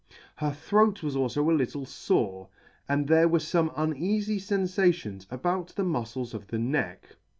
[0.37, 2.49] Her throat was alfo a little fore,
[2.89, 7.17] and there were fome uneafy fenfations about the mufcles of the neck.